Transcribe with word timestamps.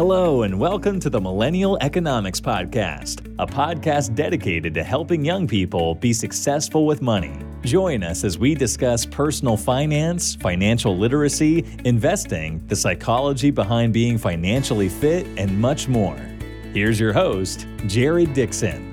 Hello, 0.00 0.44
and 0.44 0.58
welcome 0.58 0.98
to 0.98 1.10
the 1.10 1.20
Millennial 1.20 1.76
Economics 1.82 2.40
Podcast, 2.40 3.26
a 3.38 3.46
podcast 3.46 4.14
dedicated 4.14 4.72
to 4.72 4.82
helping 4.82 5.22
young 5.22 5.46
people 5.46 5.94
be 5.94 6.14
successful 6.14 6.86
with 6.86 7.02
money. 7.02 7.38
Join 7.64 8.02
us 8.02 8.24
as 8.24 8.38
we 8.38 8.54
discuss 8.54 9.04
personal 9.04 9.58
finance, 9.58 10.36
financial 10.36 10.96
literacy, 10.96 11.66
investing, 11.84 12.66
the 12.68 12.76
psychology 12.76 13.50
behind 13.50 13.92
being 13.92 14.16
financially 14.16 14.88
fit, 14.88 15.26
and 15.36 15.60
much 15.60 15.86
more. 15.86 16.16
Here's 16.72 16.98
your 16.98 17.12
host, 17.12 17.66
Jared 17.86 18.32
Dixon. 18.32 18.88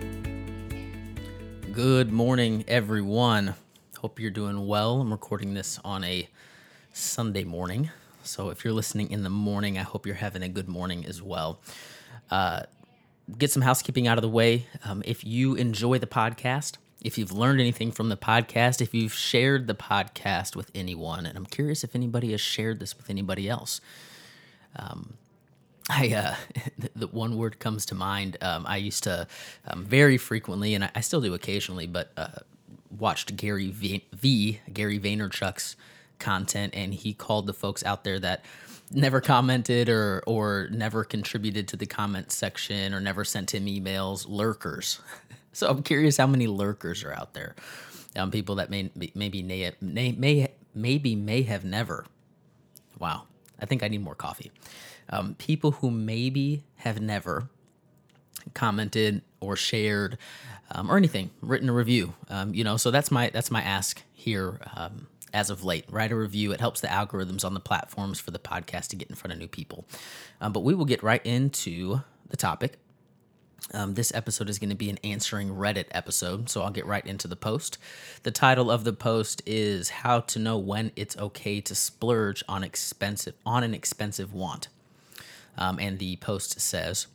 Good 1.72 2.12
morning, 2.12 2.66
everyone. 2.68 3.56
Hope 4.00 4.20
you're 4.20 4.30
doing 4.30 4.68
well. 4.68 5.00
I'm 5.00 5.12
recording 5.14 5.54
this 5.54 5.80
on 5.86 6.04
a 6.04 6.28
Sunday 6.92 7.46
morning. 7.46 7.92
So 8.28 8.50
if 8.50 8.64
you're 8.64 8.74
listening 8.74 9.12
in 9.12 9.24
the 9.24 9.30
morning, 9.30 9.78
I 9.78 9.84
hope 9.84 10.06
you're 10.06 10.16
having 10.16 10.44
a 10.44 10.50
good 10.50 10.68
morning 10.68 11.06
as 11.06 11.22
well. 11.22 11.60
Uh, 12.30 12.64
get 13.38 13.52
some 13.52 13.62
housekeeping 13.62 14.08
out 14.08 14.18
of 14.18 14.22
the 14.22 14.30
way. 14.30 14.68
Um, 14.86 15.02
if 15.06 15.24
you 15.24 15.56
enjoy 15.56 15.98
the 15.98 16.08
podcast, 16.08 16.76
if 17.02 17.18
you've 17.18 17.32
learned 17.32 17.62
anything 17.62 17.92
from 17.92 18.10
the 18.10 18.18
podcast, 18.18 18.82
if 18.82 18.94
you've 18.94 19.14
shared 19.14 19.68
the 19.68 19.76
podcast 19.76 20.56
with 20.56 20.72
anyone, 20.76 21.26
and 21.26 21.38
I'm 21.38 21.46
curious 21.46 21.84
if 21.84 21.96
anybody 21.96 22.32
has 22.32 22.42
shared 22.42 22.80
this 22.80 22.98
with 22.98 23.10
anybody 23.10 23.48
else. 23.48 23.82
Um, 24.76 25.14
I 25.90 26.14
uh, 26.14 26.36
the 26.96 27.08
one 27.08 27.38
word 27.38 27.60
comes 27.60 27.86
to 27.88 27.96
mind. 27.96 28.38
Um, 28.42 28.66
I 28.68 28.78
used 28.78 29.04
to 29.04 29.28
um, 29.66 29.86
very 29.86 30.18
frequently, 30.18 30.74
and 30.74 30.84
I, 30.84 30.92
I, 30.96 31.02
still 31.02 31.22
do 31.22 31.34
occasionally, 31.34 31.88
but 31.88 32.12
uh, 32.18 32.28
watched 32.98 33.36
Gary 33.38 33.70
v, 33.70 34.06
v 34.12 34.60
Gary 34.74 35.00
Vaynerchuk's 35.00 35.76
content, 36.20 36.74
and 36.76 36.94
he 36.94 37.14
called 37.14 37.48
the 37.48 37.54
folks 37.54 37.84
out 37.84 38.04
there 38.04 38.20
that 38.20 38.44
never 38.92 39.20
commented 39.22 39.90
or 39.90 40.24
or 40.26 40.70
never 40.72 41.04
contributed 41.04 41.68
to 41.70 41.78
the 41.78 41.86
comment 41.86 42.32
section 42.32 42.94
or 42.94 43.00
never 43.00 43.24
sent 43.24 43.54
him 43.54 43.66
emails 43.66 44.26
lurkers. 44.28 45.02
so 45.54 45.70
I'm 45.70 45.84
curious 45.84 46.18
how 46.18 46.28
many 46.28 46.48
lurkers 46.48 47.04
are 47.04 47.14
out 47.14 47.34
there. 47.34 47.56
Um, 48.16 48.32
people 48.32 48.56
that 48.56 48.70
may 48.70 48.90
maybe 49.14 49.44
may, 49.44 49.72
may 49.82 50.12
may 50.12 50.48
maybe 50.74 51.16
may 51.16 51.42
have 51.44 51.64
never. 51.64 52.06
Wow, 53.00 53.24
I 53.60 53.66
think 53.66 53.84
I 53.84 53.88
need 53.88 54.04
more 54.04 54.16
coffee. 54.16 54.52
Um, 55.10 55.36
people 55.36 55.72
who 55.72 55.92
maybe 55.92 56.64
have 56.78 57.00
never 57.00 57.50
commented 58.54 59.22
or 59.40 59.56
shared 59.56 60.18
um, 60.72 60.92
or 60.92 60.98
anything, 60.98 61.30
written 61.42 61.70
a 61.70 61.74
review. 61.74 62.14
Um, 62.30 62.54
you 62.54 62.64
know, 62.64 62.78
so 62.78 62.92
that's 62.92 63.12
my 63.12 63.30
that's 63.30 63.52
my 63.52 63.62
ask 63.62 64.02
here 64.14 64.60
um, 64.76 65.08
as 65.34 65.50
of 65.50 65.64
late. 65.64 65.86
Write 65.90 66.12
a 66.12 66.16
review. 66.16 66.52
It 66.52 66.60
helps 66.60 66.82
the 66.82 66.88
algorithms 66.88 67.44
on 67.46 67.54
the 67.54 67.60
platforms 67.60 68.20
for 68.20 68.32
the 68.32 68.40
podcast 68.40 68.88
to 68.90 68.96
get 68.96 69.10
in 69.10 69.16
front 69.16 69.34
of 69.34 69.40
new 69.40 69.48
people. 69.48 69.86
Um, 70.42 70.54
but 70.54 70.62
we 70.62 70.74
will 70.74 70.86
get 70.86 71.04
right 71.04 71.26
into 71.26 72.02
the 72.30 72.38
topic. 72.38 72.78
Um, 73.74 73.96
this 73.96 74.14
episode 74.14 74.50
is 74.50 74.60
going 74.60 74.70
to 74.70 74.76
be 74.76 74.90
an 74.90 75.00
answering 75.04 75.50
Reddit 75.50 75.88
episode, 75.92 76.50
so 76.50 76.62
I'll 76.62 76.72
get 76.72 76.86
right 76.86 77.06
into 77.06 77.28
the 77.28 77.36
post. 77.36 77.78
The 78.24 78.32
title 78.32 78.72
of 78.72 78.84
the 78.84 78.94
post 78.94 79.42
is 79.46 79.90
"How 79.90 80.22
to 80.22 80.40
Know 80.40 80.58
When 80.58 80.92
It's 80.96 81.18
Okay 81.18 81.60
to 81.62 81.76
Splurge 81.76 82.44
on 82.48 82.64
Expensive 82.64 83.34
on 83.46 83.64
an 83.64 83.74
Expensive 83.74 84.34
Want," 84.34 84.70
um, 85.58 85.80
and 85.80 86.00
the 86.00 86.16
post 86.18 86.62
says, 86.62 87.08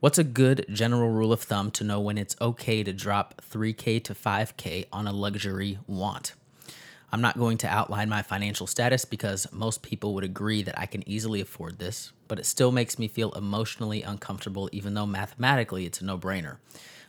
"What's 0.00 0.18
a 0.18 0.24
good 0.24 0.64
general 0.70 1.10
rule 1.10 1.32
of 1.32 1.42
thumb 1.42 1.70
to 1.72 1.84
know 1.84 2.00
when 2.00 2.16
it's 2.16 2.36
okay 2.40 2.82
to 2.82 2.92
drop 2.92 3.42
3k 3.42 4.02
to 4.04 4.14
5k 4.14 4.86
on 4.92 5.06
a 5.06 5.12
luxury 5.12 5.78
want?" 5.86 6.32
I'm 7.12 7.20
not 7.20 7.38
going 7.38 7.58
to 7.58 7.68
outline 7.68 8.08
my 8.08 8.22
financial 8.22 8.66
status 8.66 9.04
because 9.04 9.46
most 9.52 9.82
people 9.82 10.14
would 10.14 10.24
agree 10.24 10.62
that 10.62 10.78
I 10.78 10.86
can 10.86 11.06
easily 11.06 11.42
afford 11.42 11.78
this, 11.78 12.10
but 12.26 12.38
it 12.38 12.46
still 12.46 12.72
makes 12.72 12.98
me 12.98 13.06
feel 13.06 13.32
emotionally 13.32 14.02
uncomfortable, 14.02 14.70
even 14.72 14.94
though 14.94 15.06
mathematically 15.06 15.84
it's 15.84 16.00
a 16.00 16.06
no 16.06 16.16
brainer. 16.16 16.56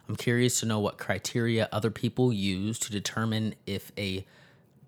I'm 0.10 0.18
curious 0.18 0.60
to 0.60 0.66
know 0.66 0.80
what 0.80 0.98
criteria 0.98 1.70
other 1.72 1.90
people 1.90 2.34
use 2.34 2.78
to 2.80 2.92
determine 2.92 3.56
if 3.66 3.94
a 3.98 4.26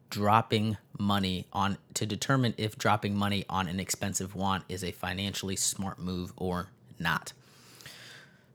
dropping 0.09 0.77
money 0.99 1.45
on 1.51 1.77
to 1.93 2.05
determine 2.05 2.53
if 2.57 2.77
dropping 2.77 3.15
money 3.15 3.43
on 3.49 3.67
an 3.67 3.79
expensive 3.79 4.35
want 4.35 4.63
is 4.69 4.83
a 4.83 4.91
financially 4.91 5.55
smart 5.55 5.97
move 5.97 6.33
or 6.35 6.67
not. 6.99 7.33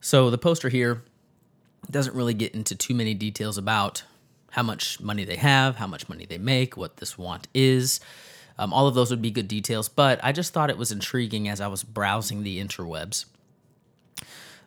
So 0.00 0.30
the 0.30 0.38
poster 0.38 0.68
here 0.68 1.02
doesn't 1.90 2.14
really 2.14 2.34
get 2.34 2.54
into 2.54 2.74
too 2.74 2.94
many 2.94 3.14
details 3.14 3.58
about 3.58 4.04
how 4.50 4.62
much 4.62 5.00
money 5.00 5.24
they 5.24 5.36
have, 5.36 5.76
how 5.76 5.86
much 5.86 6.08
money 6.08 6.26
they 6.26 6.38
make, 6.38 6.76
what 6.76 6.98
this 6.98 7.16
want 7.16 7.48
is. 7.54 8.00
Um, 8.58 8.72
all 8.72 8.86
of 8.86 8.94
those 8.94 9.10
would 9.10 9.22
be 9.22 9.30
good 9.30 9.48
details, 9.48 9.88
but 9.88 10.20
I 10.22 10.32
just 10.32 10.52
thought 10.52 10.68
it 10.68 10.76
was 10.76 10.92
intriguing 10.92 11.48
as 11.48 11.60
I 11.60 11.68
was 11.68 11.82
browsing 11.82 12.42
the 12.42 12.62
interwebs. 12.62 13.24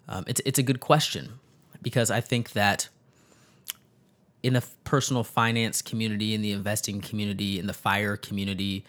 Um, 0.08 0.24
it's, 0.28 0.42
it's 0.46 0.58
a 0.58 0.64
good 0.64 0.80
question 0.80 1.40
because 1.82 2.10
I 2.10 2.22
think 2.22 2.54
that 2.54 2.90
in 4.42 4.54
the 4.54 4.64
personal 4.84 5.24
finance 5.24 5.82
community, 5.82 6.34
in 6.34 6.42
the 6.42 6.52
investing 6.52 7.02
community, 7.02 7.60
in 7.60 7.68
the 7.68 7.74
fire 7.74 8.18
community, 8.18 8.84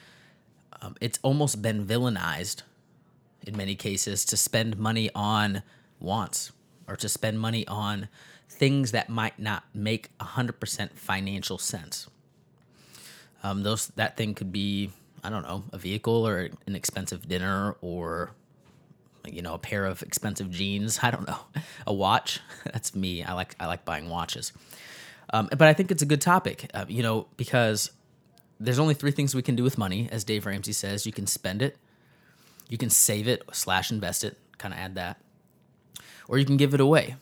um, 0.81 0.97
it's 1.01 1.19
almost 1.23 1.63
been 1.63 1.87
villainized 1.87 2.63
in 3.47 3.57
many 3.57 3.75
cases 3.75 4.25
to 4.25 4.37
spend 4.37 4.79
money 4.79 5.11
on 5.15 5.63
wants 6.01 6.51
or 6.89 6.97
to 6.97 7.09
spend 7.09 7.39
money 7.41 7.67
on 7.69 8.09
things 8.55 8.93
that 8.93 9.09
might 9.09 9.39
not 9.39 9.65
make 9.75 10.17
100% 10.19 10.93
financial 10.95 11.59
sense. 11.59 12.09
Um, 13.43 13.63
those 13.63 13.89
that 13.89 14.17
thing 14.17 14.35
could 14.35 14.53
be 14.53 14.91
I 15.23 15.31
don't 15.31 15.43
know 15.43 15.65
a 15.73 15.79
vehicle 15.79 16.27
or 16.27 16.51
an 16.67 16.75
expensive 16.77 17.29
dinner 17.29 17.77
or 17.81 18.31
you 19.27 19.43
know 19.43 19.55
a 19.55 19.59
pair 19.59 19.85
of 19.85 20.03
expensive 20.03 20.51
jeans. 20.51 21.01
I 21.03 21.11
don't 21.11 21.27
know 21.27 21.39
a 21.87 21.93
watch. 21.93 22.41
That's 22.65 22.95
me. 22.95 23.23
I 23.23 23.33
like 23.35 23.55
I 23.61 23.67
like 23.67 23.85
buying 23.85 24.09
watches. 24.09 24.53
Um, 25.31 25.49
but 25.51 25.63
I 25.63 25.73
think 25.73 25.91
it's 25.91 26.03
a 26.03 26.07
good 26.07 26.21
topic. 26.21 26.71
Uh, 26.73 26.87
you 26.89 27.03
know 27.03 27.27
because 27.37 27.91
there's 28.61 28.79
only 28.79 28.95
three 28.95 29.11
things 29.11 29.35
we 29.35 29.43
can 29.43 29.57
do 29.57 29.65
with 29.65 29.77
money, 29.77 30.09
as 30.13 30.25
Dave 30.25 30.47
Ramsey 30.47 30.73
says. 30.73 31.05
You 31.05 31.13
can 31.13 31.27
spend 31.27 31.61
it, 31.61 31.77
you 32.69 32.79
can 32.79 32.89
save 32.89 33.29
it 33.29 33.43
slash 33.53 33.91
invest 33.91 34.25
it. 34.25 34.39
Kind 34.57 34.73
of 34.73 34.81
add 34.81 34.95
that, 34.95 35.19
or 36.29 36.39
you 36.39 36.47
can 36.47 36.57
give 36.57 36.73
it 36.73 36.81
away. 36.81 37.17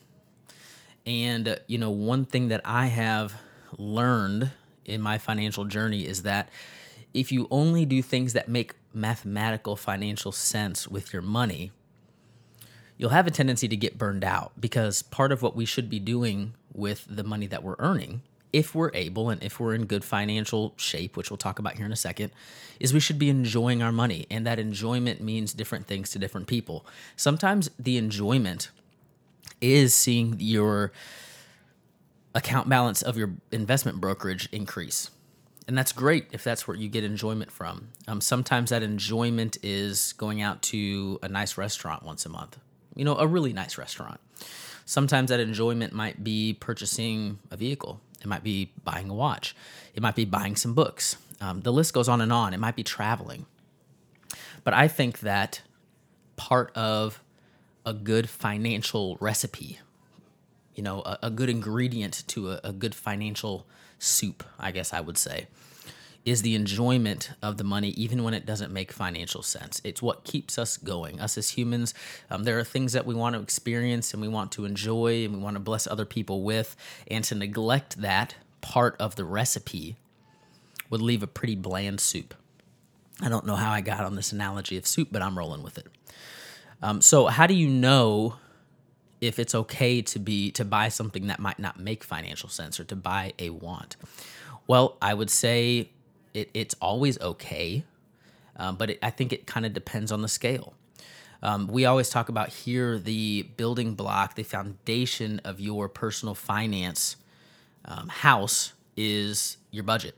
And, 1.06 1.48
uh, 1.48 1.56
you 1.66 1.78
know, 1.78 1.90
one 1.90 2.24
thing 2.24 2.48
that 2.48 2.60
I 2.64 2.86
have 2.86 3.34
learned 3.76 4.50
in 4.84 5.00
my 5.00 5.18
financial 5.18 5.64
journey 5.64 6.06
is 6.06 6.22
that 6.22 6.48
if 7.14 7.32
you 7.32 7.46
only 7.50 7.84
do 7.84 8.02
things 8.02 8.32
that 8.32 8.48
make 8.48 8.74
mathematical 8.94 9.76
financial 9.76 10.32
sense 10.32 10.88
with 10.88 11.12
your 11.12 11.22
money, 11.22 11.72
you'll 12.96 13.10
have 13.10 13.26
a 13.26 13.30
tendency 13.30 13.68
to 13.68 13.76
get 13.76 13.98
burned 13.98 14.24
out 14.24 14.52
because 14.60 15.02
part 15.02 15.32
of 15.32 15.42
what 15.42 15.56
we 15.56 15.64
should 15.64 15.90
be 15.90 15.98
doing 15.98 16.54
with 16.72 17.06
the 17.08 17.24
money 17.24 17.46
that 17.46 17.62
we're 17.62 17.76
earning, 17.78 18.22
if 18.52 18.74
we're 18.74 18.90
able 18.94 19.30
and 19.30 19.42
if 19.42 19.58
we're 19.58 19.74
in 19.74 19.86
good 19.86 20.04
financial 20.04 20.74
shape, 20.76 21.16
which 21.16 21.30
we'll 21.30 21.36
talk 21.36 21.58
about 21.58 21.74
here 21.74 21.86
in 21.86 21.92
a 21.92 21.96
second, 21.96 22.30
is 22.78 22.92
we 22.92 23.00
should 23.00 23.19
be 23.19 23.28
enjoying 23.28 23.82
our 23.82 23.92
money. 23.92 24.26
And 24.30 24.46
that 24.46 24.58
enjoyment 24.58 25.20
means 25.20 25.52
different 25.52 25.86
things 25.86 26.10
to 26.10 26.19
different 26.19 26.46
people. 26.46 26.86
Sometimes 27.16 27.70
the 27.78 27.96
enjoyment 27.96 28.70
is 29.62 29.95
seeing 29.95 30.37
your 30.39 30.93
account 32.34 32.69
balance 32.69 33.00
of 33.03 33.17
your 33.17 33.34
investment 33.50 34.00
brokerage 34.00 34.49
increase. 34.53 35.11
And 35.69 35.78
that's 35.78 35.93
great 35.93 36.27
if 36.33 36.43
that's 36.43 36.67
where 36.67 36.77
you 36.77 36.89
get 36.89 37.05
enjoyment 37.05 37.50
from. 37.50 37.89
Um, 38.09 38.21
sometimes 38.21 38.71
that 38.71 38.83
enjoyment 38.83 39.59
is 39.62 40.12
going 40.15 40.43
out 40.43 40.61
to 40.62 41.19
a 41.23 41.28
nice 41.28 41.56
restaurant 41.56 42.03
once 42.03 42.27
a 42.27 42.28
month, 42.28 42.59
you 42.97 43.05
know, 43.05 43.17
a 43.17 43.27
really 43.27 43.53
nice 43.53 43.78
restaurant. 43.78 44.21
Sometimes 44.84 45.31
that 45.31 45.39
enjoyment 45.41 45.93
might 45.93 46.25
be 46.25 46.55
purchasing 46.55 47.39
a 47.50 47.56
vehicle, 47.56 48.00
it 48.21 48.27
might 48.27 48.43
be 48.43 48.73
buying 48.83 49.09
a 49.09 49.15
watch, 49.15 49.55
it 49.94 50.03
might 50.03 50.17
be 50.17 50.25
buying 50.25 50.56
some 50.56 50.75
books. 50.75 51.17
Um, 51.41 51.61
the 51.61 51.73
list 51.73 51.93
goes 51.93 52.09
on 52.09 52.21
and 52.21 52.33
on. 52.33 52.55
It 52.55 52.61
might 52.61 52.77
be 52.77 52.84
traveling. 52.84 53.47
But 54.62 54.75
I 54.75 54.87
think 54.87 55.21
that 55.21 55.62
part 56.37 56.71
of 56.77 57.21
a 57.84 57.93
good 57.93 58.29
financial 58.29 59.17
recipe, 59.20 59.81
you 60.75 60.82
know, 60.82 61.00
a, 61.00 61.19
a 61.25 61.31
good 61.31 61.50
ingredient 61.50 62.25
to 62.29 62.52
a, 62.52 62.61
a 62.64 62.73
good 62.73 62.94
financial 62.94 63.67
soup, 63.99 64.44
I 64.58 64.70
guess 64.70 64.93
I 64.93 65.00
would 65.00 65.19
say, 65.19 65.46
is 66.25 66.43
the 66.43 66.55
enjoyment 66.55 67.32
of 67.43 67.56
the 67.56 67.64
money, 67.64 67.90
even 67.90 68.23
when 68.23 68.34
it 68.34 68.46
doesn't 68.46 68.73
make 68.73 68.93
financial 68.93 69.43
sense. 69.43 69.81
It's 69.82 70.00
what 70.00 70.25
keeps 70.25 70.56
us 70.58 70.76
going. 70.76 71.20
Us 71.20 71.37
as 71.37 71.50
humans, 71.50 71.94
um, 72.31 72.44
there 72.44 72.58
are 72.58 72.64
things 72.64 72.93
that 72.93 73.06
we 73.06 73.14
want 73.14 73.34
to 73.34 73.43
experience 73.43 74.12
and 74.12 74.23
we 74.23 74.29
want 74.29 74.52
to 74.52 74.64
enjoy 74.64 75.25
and 75.25 75.34
we 75.34 75.40
want 75.40 75.56
to 75.56 75.61
bless 75.61 75.87
other 75.87 76.05
people 76.05 76.43
with. 76.43 76.76
And 77.08 77.25
to 77.25 77.34
neglect 77.34 78.00
that 78.00 78.37
part 78.61 78.96
of 79.00 79.17
the 79.17 79.25
recipe 79.25 79.96
would 80.90 81.02
leave 81.02 81.23
a 81.23 81.26
pretty 81.26 81.56
bland 81.56 82.00
soup. 82.00 82.34
I 83.20 83.29
don't 83.29 83.46
know 83.46 83.56
how 83.56 83.73
I 83.73 83.81
got 83.81 84.05
on 84.05 84.14
this 84.14 84.32
analogy 84.32 84.76
of 84.76 84.87
soup, 84.87 85.08
but 85.11 85.23
I'm 85.23 85.37
rolling 85.37 85.62
with 85.62 85.79
it. 85.79 85.87
Um, 86.82 87.00
so 87.00 87.26
how 87.26 87.46
do 87.46 87.55
you 87.55 87.69
know 87.69 88.37
if 89.20 89.38
it's 89.38 89.55
okay 89.55 90.02
to 90.02 90.19
be 90.19 90.50
to 90.50 90.64
buy 90.64 90.88
something 90.88 91.29
that 91.29 91.38
might 91.38 91.58
not 91.58 91.79
make 91.79 92.02
financial 92.02 92.49
sense 92.49 92.81
or 92.81 92.84
to 92.84 92.96
buy 92.96 93.32
a 93.38 93.50
want? 93.50 93.96
Well, 94.67 94.96
I 95.00 95.14
would 95.14 95.31
say 95.31 95.90
it, 96.34 96.50
it's 96.55 96.75
always 96.81 97.20
okay, 97.20 97.84
um, 98.56 98.76
but 98.76 98.90
it, 98.90 98.99
I 99.02 99.11
think 99.11 99.32
it 99.32 99.46
kind 99.46 99.64
of 99.64 99.73
depends 99.73 100.11
on 100.11 100.23
the 100.23 100.29
scale. 100.29 100.75
Um, 101.43 101.67
we 101.67 101.84
always 101.84 102.08
talk 102.08 102.29
about 102.29 102.50
here 102.50 102.99
the 102.99 103.43
building 103.56 103.94
block, 103.94 104.37
the 104.37 104.44
foundation 104.44 105.40
of 105.44 105.58
your 105.61 105.88
personal 105.88 106.34
finance 106.34 107.17
um, 107.84 108.08
house 108.08 108.73
is 108.96 109.56
your 109.70 109.82
budget. 109.82 110.17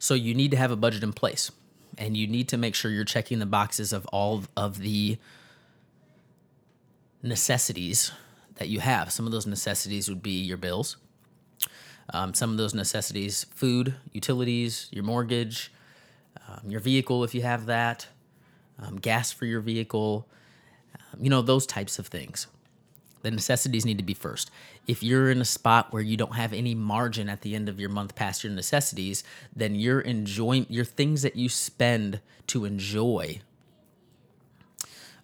So 0.00 0.14
you 0.14 0.34
need 0.34 0.50
to 0.52 0.56
have 0.56 0.70
a 0.70 0.76
budget 0.76 1.02
in 1.02 1.12
place 1.12 1.50
and 1.98 2.16
you 2.16 2.26
need 2.26 2.48
to 2.48 2.56
make 2.56 2.74
sure 2.74 2.90
you're 2.90 3.04
checking 3.04 3.40
the 3.40 3.46
boxes 3.46 3.92
of 3.92 4.06
all 4.06 4.44
of 4.56 4.78
the 4.78 5.18
necessities 7.22 8.12
that 8.56 8.68
you 8.68 8.80
have. 8.80 9.12
Some 9.12 9.26
of 9.26 9.32
those 9.32 9.46
necessities 9.46 10.08
would 10.08 10.22
be 10.22 10.40
your 10.40 10.56
bills. 10.56 10.96
Um, 12.10 12.32
some 12.32 12.50
of 12.50 12.56
those 12.56 12.72
necessities 12.72 13.44
food, 13.50 13.94
utilities, 14.12 14.88
your 14.90 15.04
mortgage, 15.04 15.72
um, 16.48 16.70
your 16.70 16.80
vehicle 16.80 17.24
if 17.24 17.34
you 17.34 17.42
have 17.42 17.66
that, 17.66 18.06
um, 18.78 18.96
gas 18.96 19.30
for 19.32 19.44
your 19.44 19.60
vehicle, 19.60 20.26
um, 20.94 21.22
you 21.22 21.28
know, 21.28 21.42
those 21.42 21.66
types 21.66 21.98
of 21.98 22.06
things. 22.06 22.46
The 23.22 23.30
necessities 23.30 23.84
need 23.84 23.98
to 23.98 24.04
be 24.04 24.14
first. 24.14 24.50
If 24.86 25.02
you're 25.02 25.30
in 25.30 25.40
a 25.40 25.44
spot 25.44 25.92
where 25.92 26.02
you 26.02 26.16
don't 26.16 26.34
have 26.34 26.52
any 26.52 26.74
margin 26.74 27.28
at 27.28 27.42
the 27.42 27.54
end 27.54 27.68
of 27.68 27.80
your 27.80 27.90
month 27.90 28.14
past 28.14 28.44
your 28.44 28.52
necessities, 28.52 29.24
then 29.54 29.74
your 29.74 30.00
enjoying 30.00 30.66
your 30.68 30.84
things 30.84 31.22
that 31.22 31.36
you 31.36 31.48
spend 31.48 32.20
to 32.48 32.64
enjoy 32.64 33.40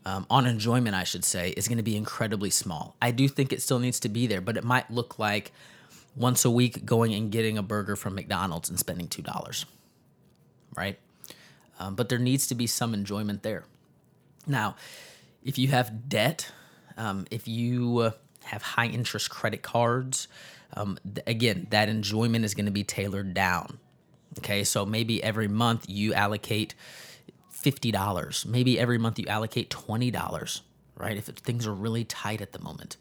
um, 0.06 0.26
on 0.28 0.46
enjoyment, 0.46 0.94
I 0.94 1.04
should 1.04 1.24
say, 1.24 1.50
is 1.50 1.66
going 1.66 1.78
to 1.78 1.84
be 1.84 1.96
incredibly 1.96 2.50
small. 2.50 2.94
I 3.00 3.10
do 3.10 3.26
think 3.26 3.52
it 3.52 3.62
still 3.62 3.78
needs 3.78 4.00
to 4.00 4.08
be 4.08 4.26
there, 4.26 4.40
but 4.40 4.56
it 4.56 4.64
might 4.64 4.90
look 4.90 5.18
like 5.18 5.52
once 6.14 6.44
a 6.44 6.50
week 6.50 6.84
going 6.84 7.14
and 7.14 7.30
getting 7.30 7.56
a 7.56 7.62
burger 7.62 7.96
from 7.96 8.14
McDonald's 8.14 8.68
and 8.68 8.78
spending 8.78 9.08
two 9.08 9.22
dollars, 9.22 9.64
right? 10.76 10.98
Um, 11.80 11.94
but 11.94 12.08
there 12.08 12.18
needs 12.18 12.46
to 12.48 12.54
be 12.54 12.66
some 12.66 12.94
enjoyment 12.94 13.42
there. 13.42 13.64
Now, 14.46 14.76
if 15.42 15.58
you 15.58 15.68
have 15.68 16.08
debt 16.08 16.52
um, 16.96 17.26
if 17.30 17.48
you 17.48 17.98
uh, 17.98 18.10
have 18.44 18.62
high 18.62 18.86
interest 18.86 19.30
credit 19.30 19.62
cards, 19.62 20.28
um, 20.74 20.98
th- 21.04 21.26
again, 21.26 21.66
that 21.70 21.88
enjoyment 21.88 22.44
is 22.44 22.54
going 22.54 22.66
to 22.66 22.72
be 22.72 22.84
tailored 22.84 23.34
down. 23.34 23.78
Okay, 24.38 24.64
so 24.64 24.84
maybe 24.84 25.22
every 25.22 25.48
month 25.48 25.86
you 25.88 26.12
allocate 26.12 26.74
$50. 27.52 28.46
Maybe 28.46 28.78
every 28.78 28.98
month 28.98 29.18
you 29.18 29.26
allocate 29.26 29.70
$20, 29.70 30.60
right? 30.96 31.16
If 31.16 31.26
things 31.26 31.66
are 31.66 31.72
really 31.72 32.04
tight 32.04 32.40
at 32.40 32.52
the 32.52 32.58
moment. 32.58 32.96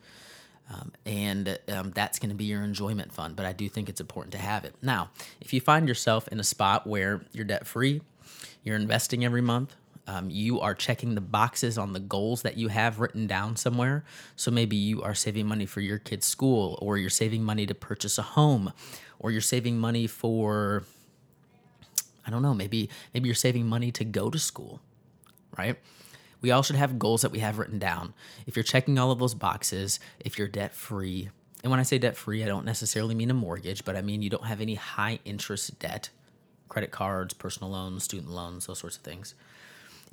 Um, 0.74 0.94
and 1.06 1.60
um, 1.70 1.92
that's 1.92 2.20
going 2.20 2.30
to 2.30 2.36
be 2.36 2.46
your 2.46 2.64
enjoyment 2.64 3.12
fund. 3.12 3.36
But 3.36 3.46
I 3.46 3.52
do 3.52 3.68
think 3.68 3.90
it's 3.90 4.00
important 4.00 4.32
to 4.34 4.38
have 4.38 4.64
it. 4.64 4.76
Now, 4.82 5.10
if 5.42 5.54
you 5.54 5.60
find 5.60 5.88
yourself 5.88 6.28
in 6.30 6.40
a 6.40 6.44
spot 6.44 6.88
where 6.88 7.26
you're 7.34 7.46
debt 7.46 7.68
free, 7.68 8.02
you're 8.64 8.78
investing 8.78 9.26
every 9.26 9.42
month, 9.42 9.76
um, 10.06 10.30
you 10.30 10.60
are 10.60 10.76
checking 10.76 11.16
the 11.16 11.22
boxes 11.22 11.78
on 11.78 11.94
the 11.94 12.00
goals 12.00 12.42
that 12.42 12.58
you 12.58 12.68
have 12.68 13.00
written 13.00 13.26
down 13.26 13.56
somewhere. 13.56 14.04
So 14.36 14.52
maybe 14.52 14.76
you 14.76 15.02
are 15.02 15.16
saving 15.16 15.48
money 15.48 15.66
for 15.66 15.80
your 15.80 15.98
kid's 15.98 16.26
school, 16.26 16.78
or 16.82 16.98
you're 16.98 17.10
saving 17.10 17.44
money 17.44 17.66
to 17.66 17.74
purchase 17.74 18.18
a 18.18 18.24
home, 18.24 18.74
or 19.20 19.32
you're 19.32 19.42
saving 19.42 19.78
money 19.78 20.08
for, 20.08 20.84
I 22.28 22.32
don't 22.32 22.42
know, 22.42 22.54
maybe 22.54 22.90
maybe 23.14 23.28
you're 23.28 23.36
saving 23.36 23.68
money 23.68 23.92
to 23.94 24.04
go 24.04 24.30
to 24.30 24.40
school, 24.40 24.82
right? 25.58 25.78
We 26.42 26.52
all 26.52 26.64
should 26.64 26.76
have 26.76 27.00
goals 27.00 27.22
that 27.22 27.32
we 27.32 27.40
have 27.40 27.58
written 27.58 27.80
down. 27.80 28.14
If 28.46 28.58
you're 28.58 28.64
checking 28.64 29.00
all 29.00 29.12
of 29.12 29.20
those 29.20 29.34
boxes, 29.34 30.02
if 30.20 30.38
you're 30.38 30.50
debt 30.50 30.76
free, 30.76 31.30
and 31.64 31.72
when 31.72 31.80
I 31.80 31.84
say 31.84 31.98
debt 31.98 32.18
free, 32.18 32.44
I 32.44 32.48
don't 32.48 32.66
necessarily 32.66 33.16
mean 33.16 33.32
a 33.32 33.34
mortgage, 33.34 33.86
but 33.86 33.96
I 33.96 34.02
mean 34.02 34.22
you 34.22 34.30
don't 34.30 34.48
have 34.48 34.60
any 34.60 34.76
high 34.76 35.20
interest 35.24 35.80
debt, 35.80 36.10
credit 36.68 36.92
cards, 36.92 37.34
personal 37.34 37.72
loans, 37.72 38.04
student 38.04 38.30
loans, 38.30 38.66
those 38.66 38.80
sorts 38.80 38.98
of 38.98 39.04
things 39.04 39.34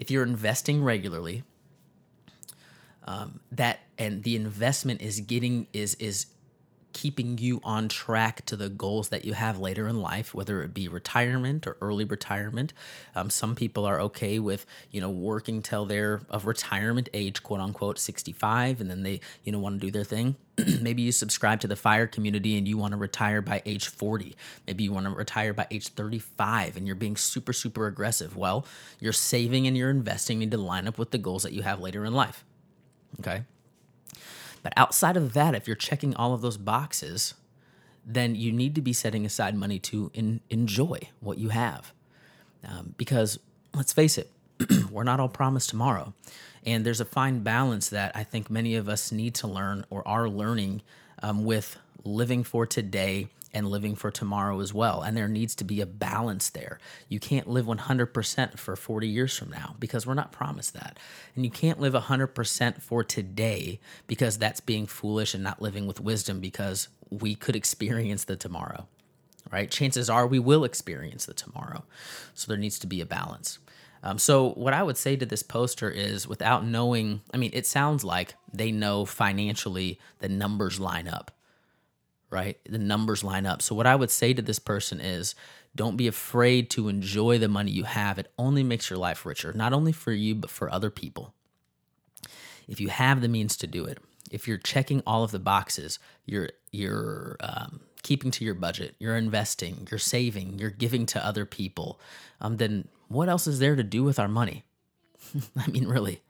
if 0.01 0.11
you're 0.11 0.25
investing 0.25 0.83
regularly, 0.83 1.45
um, 3.05 3.41
that 3.53 3.81
and 3.99 4.23
the 4.23 4.35
investment 4.35 5.03
is 5.03 5.21
getting 5.21 5.67
is 5.75 5.95
is 5.97 6.27
keeping 6.93 7.39
you 7.39 7.61
on 7.65 7.89
track 7.89 8.45
to 8.47 8.57
the 8.57 8.69
goals 8.69 9.09
that 9.09 9.25
you 9.25 9.33
have 9.33 9.59
later 9.59 9.89
in 9.89 10.01
life, 10.01 10.35
whether 10.35 10.63
it 10.63 10.75
be 10.75 10.89
retirement 10.89 11.67
or 11.67 11.77
early 11.81 12.05
retirement. 12.05 12.73
Um, 13.15 13.31
some 13.31 13.55
people 13.55 13.85
are 13.85 14.01
okay 14.03 14.39
with 14.39 14.67
you 14.91 15.01
know 15.01 15.11
working 15.11 15.63
till 15.63 15.87
they're 15.87 16.21
of 16.29 16.47
retirement 16.47 17.09
age, 17.15 17.43
quote 17.43 17.61
unquote, 17.61 17.99
sixty 17.99 18.33
five, 18.33 18.81
and 18.81 18.91
then 18.91 19.03
they 19.03 19.21
you 19.45 19.53
know 19.53 19.59
want 19.59 19.81
to 19.81 19.87
do 19.87 19.91
their 19.91 20.05
thing. 20.05 20.37
Maybe 20.81 21.03
you 21.03 21.13
subscribe 21.13 21.61
to 21.61 21.69
the 21.69 21.77
fire 21.77 22.07
community 22.07 22.57
and 22.59 22.67
you 22.67 22.77
want 22.77 22.93
to 22.93 22.99
retire 22.99 23.43
by 23.43 23.63
age 23.65 23.89
forty. 23.89 24.37
Maybe 24.67 24.85
you 24.85 24.93
want 24.93 25.07
to 25.07 25.13
retire 25.13 25.53
by 25.53 25.67
age 25.71 25.89
thirty 25.89 26.19
five, 26.19 26.77
and 26.77 26.87
you're 26.87 26.97
being 26.97 27.17
super 27.17 27.53
super 27.53 27.87
aggressive. 27.87 28.37
Well, 28.37 28.67
your 28.99 29.13
saving 29.13 29.67
and 29.67 29.77
your 29.77 29.91
investing 29.91 30.39
need 30.39 30.51
to 30.51 30.59
line 30.59 30.87
up 30.87 30.99
with 30.99 31.11
the 31.11 31.19
goals 31.19 31.43
that 31.43 31.53
you 31.53 31.63
have 31.63 31.81
later 31.81 32.05
in 32.05 32.15
life. 32.15 32.45
Okay. 33.21 33.43
But 34.63 34.73
outside 34.77 35.17
of 35.17 35.33
that, 35.33 35.55
if 35.55 35.67
you're 35.67 35.77
checking 35.77 36.15
all 36.15 36.35
of 36.35 36.41
those 36.41 36.57
boxes, 36.57 37.35
then 38.05 38.35
you 38.35 38.53
need 38.53 38.75
to 38.75 38.81
be 38.81 38.93
setting 38.93 39.25
aside 39.25 39.55
money 39.55 39.79
to 39.79 40.11
in, 40.15 40.41
enjoy 40.51 40.99
what 41.21 41.39
you 41.39 41.51
have. 41.51 41.93
Um, 42.65 42.95
because 42.97 43.39
let's 43.75 43.93
face 43.93 44.19
it, 44.19 44.31
we're 44.91 45.05
not 45.05 45.21
all 45.21 45.29
promised 45.29 45.71
tomorrow. 45.71 46.13
And 46.67 46.85
there's 46.85 47.01
a 47.01 47.07
fine 47.07 47.41
balance 47.41 47.89
that 47.89 48.13
I 48.15 48.25
think 48.25 48.51
many 48.51 48.75
of 48.75 48.89
us 48.89 49.13
need 49.13 49.35
to 49.37 49.47
learn 49.47 49.85
or 49.89 50.07
are 50.07 50.29
learning 50.29 50.83
um, 51.23 51.45
with 51.45 51.79
living 52.05 52.45
for 52.45 52.67
today 52.67 53.29
and 53.53 53.69
living 53.69 53.95
for 53.95 54.11
tomorrow 54.11 54.61
as 54.61 54.73
well. 54.73 55.03
And 55.03 55.17
there 55.17 55.29
needs 55.29 55.55
to 55.57 55.65
be 55.65 55.81
a 55.81 55.87
balance 55.87 56.51
there. 56.51 56.79
You 57.09 57.19
can't 57.19 57.49
live 57.49 57.67
100% 57.67 58.59
for 58.59 58.77
40 58.77 59.09
years 59.09 59.37
from 59.37 59.51
now 59.51 59.75
because 59.79 60.07
we're 60.07 60.15
not 60.15 60.33
promised 60.33 60.75
that. 60.75 60.99
And 61.35 61.45
you 61.45 61.51
can't 61.51 61.81
live 61.81 61.95
100% 61.95 62.83
for 62.83 63.05
today 63.05 63.81
because 64.07 64.39
that's 64.39 64.61
being 64.61 64.87
foolish 64.87 65.35
and 65.35 65.43
not 65.43 65.63
living 65.63 65.87
with 65.87 66.01
wisdom 66.01 66.41
because 66.41 66.89
we 67.11 67.35
could 67.35 67.57
experience 67.57 68.25
the 68.25 68.37
tomorrow, 68.37 68.87
right? 69.51 69.71
Chances 69.71 70.09
are 70.09 70.27
we 70.27 70.39
will 70.39 70.65
experience 70.65 71.27
the 71.27 71.35
tomorrow. 71.35 71.85
So 72.35 72.47
there 72.49 72.59
needs 72.59 72.79
to 72.81 72.87
be 72.87 73.01
a 73.01 73.07
balance. 73.07 73.59
Um, 74.03 74.19
so, 74.19 74.53
what 74.53 74.73
I 74.73 74.83
would 74.83 74.97
say 74.97 75.17
to 75.17 75.27
this 75.27 75.43
poster 75.43 75.91
is 75.91 76.27
without 76.27 76.65
knowing, 76.65 77.21
I 77.35 77.37
mean, 77.37 77.51
it 77.53 77.67
sounds 77.67 78.03
like 78.03 78.35
they 78.51 78.73
know 78.73 79.05
financially 79.05 79.99
the 80.21 80.29
numbers 80.31 80.81
line 80.81 81.07
up 81.07 81.31
right? 82.31 82.59
The 82.69 82.79
numbers 82.79 83.25
line 83.25 83.47
up. 83.47 83.63
So, 83.63 83.75
what 83.75 83.87
I 83.87 83.97
would 83.97 84.11
say 84.11 84.33
to 84.33 84.43
this 84.43 84.59
person 84.59 85.01
is 85.01 85.35
don't 85.75 85.97
be 85.97 86.09
afraid 86.09 86.71
to 86.71 86.89
enjoy 86.89 87.39
the 87.39 87.49
money 87.49 87.71
you 87.71 87.85
have. 87.85 88.19
It 88.19 88.33
only 88.39 88.63
makes 88.63 88.91
your 88.91 88.99
life 88.99 89.25
richer, 89.25 89.53
not 89.53 89.73
only 89.73 89.93
for 89.93 90.13
you, 90.13 90.35
but 90.35 90.51
for 90.51 90.73
other 90.73 90.91
people. 90.91 91.35
If 92.67 92.81
you 92.81 92.89
have 92.89 93.21
the 93.21 93.29
means 93.29 93.57
to 93.59 93.67
do 93.67 93.85
it, 93.85 93.99
if 94.31 94.47
you're 94.47 94.59
checking 94.59 95.03
all 95.07 95.25
of 95.25 95.33
the 95.33 95.39
boxes, 95.39 95.99
you're, 96.25 96.51
you're, 96.71 97.37
um, 97.41 97.81
keeping 98.03 98.31
to 98.31 98.45
your 98.45 98.55
budget, 98.55 98.95
you're 98.99 99.17
investing, 99.17 99.87
you're 99.91 99.99
saving, 99.99 100.59
you're 100.59 100.71
giving 100.71 101.07
to 101.07 101.25
other 101.25 101.45
people, 101.45 102.01
um, 102.41 102.57
then 102.57 102.89
what 103.09 103.29
else 103.29 103.47
is 103.47 103.59
there 103.59 103.77
to 103.77 103.83
do 103.83 104.03
with 104.03 104.19
our 104.19 104.29
money? 104.29 104.65
I 105.57 105.69
mean, 105.69 105.87
really, 105.87 106.23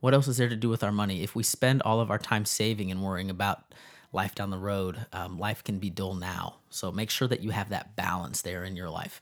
what 0.00 0.14
else 0.14 0.28
is 0.28 0.36
there 0.36 0.48
to 0.48 0.56
do 0.56 0.68
with 0.68 0.84
our 0.84 0.92
money? 0.92 1.22
If 1.22 1.34
we 1.34 1.42
spend 1.42 1.82
all 1.82 2.00
of 2.00 2.10
our 2.10 2.18
time 2.18 2.44
saving 2.44 2.90
and 2.90 3.02
worrying 3.02 3.30
about 3.30 3.74
life 4.12 4.34
down 4.34 4.50
the 4.50 4.58
road, 4.58 5.06
um, 5.12 5.38
life 5.38 5.62
can 5.64 5.78
be 5.78 5.90
dull 5.90 6.14
now. 6.14 6.56
So 6.70 6.92
make 6.92 7.10
sure 7.10 7.28
that 7.28 7.40
you 7.40 7.50
have 7.50 7.70
that 7.70 7.96
balance 7.96 8.42
there 8.42 8.64
in 8.64 8.76
your 8.76 8.90
life. 8.90 9.20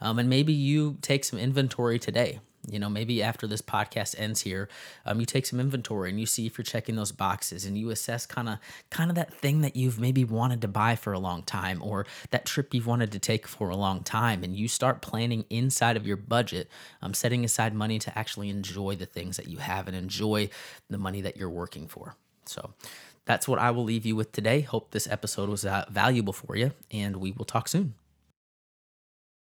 Um, 0.00 0.18
and 0.18 0.28
maybe 0.28 0.52
you 0.52 0.98
take 1.02 1.24
some 1.24 1.38
inventory 1.38 1.98
today. 1.98 2.40
You 2.66 2.78
know, 2.78 2.88
maybe 2.88 3.22
after 3.22 3.46
this 3.46 3.60
podcast 3.60 4.18
ends 4.18 4.40
here, 4.40 4.70
um, 5.04 5.20
you 5.20 5.26
take 5.26 5.44
some 5.44 5.60
inventory 5.60 6.08
and 6.08 6.18
you 6.18 6.24
see 6.24 6.46
if 6.46 6.56
you're 6.56 6.64
checking 6.64 6.96
those 6.96 7.12
boxes 7.12 7.66
and 7.66 7.76
you 7.76 7.90
assess 7.90 8.24
kind 8.24 8.48
of 8.48 8.58
kind 8.88 9.10
of 9.10 9.16
that 9.16 9.34
thing 9.34 9.60
that 9.60 9.76
you've 9.76 10.00
maybe 10.00 10.24
wanted 10.24 10.62
to 10.62 10.68
buy 10.68 10.96
for 10.96 11.12
a 11.12 11.18
long 11.18 11.42
time 11.42 11.82
or 11.82 12.06
that 12.30 12.46
trip 12.46 12.72
you've 12.72 12.86
wanted 12.86 13.12
to 13.12 13.18
take 13.18 13.46
for 13.46 13.68
a 13.68 13.76
long 13.76 14.02
time, 14.02 14.42
and 14.42 14.56
you 14.56 14.66
start 14.66 15.02
planning 15.02 15.44
inside 15.50 15.94
of 15.94 16.06
your 16.06 16.16
budget, 16.16 16.70
um, 17.02 17.12
setting 17.12 17.44
aside 17.44 17.74
money 17.74 17.98
to 17.98 18.18
actually 18.18 18.48
enjoy 18.48 18.96
the 18.96 19.04
things 19.04 19.36
that 19.36 19.48
you 19.48 19.58
have 19.58 19.86
and 19.86 19.94
enjoy 19.94 20.48
the 20.88 20.96
money 20.96 21.20
that 21.20 21.36
you're 21.36 21.50
working 21.50 21.86
for. 21.86 22.16
So 22.46 22.72
that's 23.24 23.48
what 23.48 23.58
I 23.58 23.70
will 23.70 23.84
leave 23.84 24.04
you 24.04 24.16
with 24.16 24.32
today. 24.32 24.60
Hope 24.60 24.90
this 24.90 25.08
episode 25.08 25.48
was 25.48 25.64
uh, 25.64 25.84
valuable 25.90 26.32
for 26.32 26.56
you, 26.56 26.72
and 26.90 27.16
we 27.16 27.32
will 27.32 27.44
talk 27.44 27.68
soon. 27.68 27.94